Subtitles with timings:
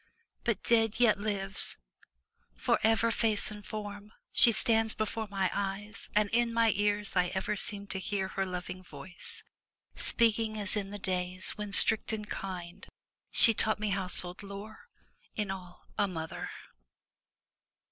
[0.43, 1.77] But dead yet lives—
[2.55, 4.11] for, ever, face and form.
[4.33, 8.43] She stands before my eyes; and in my ears I ever seem to hear her
[8.43, 9.43] loving voice
[9.95, 12.87] Speaking as in the days when, strict and kind.
[13.29, 14.87] She taught me household lore—
[15.35, 16.49] in all a mother.